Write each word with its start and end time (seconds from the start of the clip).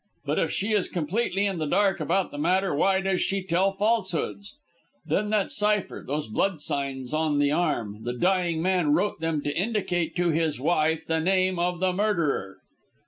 But 0.25 0.39
if 0.39 0.49
she 0.49 0.71
is 0.71 0.87
completely 0.87 1.45
in 1.45 1.59
the 1.59 1.67
dark 1.67 1.99
about 1.99 2.31
the 2.31 2.39
matter, 2.39 2.73
why 2.73 3.01
does 3.01 3.21
she 3.21 3.43
tell 3.43 3.71
falsehoods? 3.71 4.55
Then 5.05 5.29
that 5.29 5.51
cypher, 5.51 6.03
those 6.07 6.27
blood 6.27 6.59
signs 6.59 7.13
on 7.13 7.37
the 7.37 7.51
arm 7.51 7.99
the 8.03 8.13
dying 8.13 8.63
man 8.63 8.93
wrote 8.95 9.19
them 9.19 9.43
to 9.43 9.55
indicate 9.55 10.15
to 10.15 10.29
his 10.31 10.59
wife 10.59 11.05
the 11.05 11.19
name 11.19 11.59
of 11.59 11.79
the 11.81 11.93
murderer." 11.93 12.57